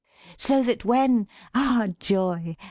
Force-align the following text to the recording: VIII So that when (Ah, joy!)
VIII 0.31 0.35
So 0.39 0.63
that 0.63 0.83
when 0.83 1.27
(Ah, 1.53 1.89
joy!) 1.99 2.57